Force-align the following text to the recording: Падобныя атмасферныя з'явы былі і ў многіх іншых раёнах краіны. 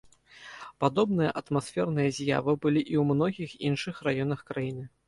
Падобныя 0.83 1.35
атмасферныя 1.41 2.09
з'явы 2.17 2.59
былі 2.65 2.81
і 2.87 2.95
ў 3.05 3.07
многіх 3.13 3.49
іншых 3.71 4.07
раёнах 4.11 4.39
краіны. 4.51 4.95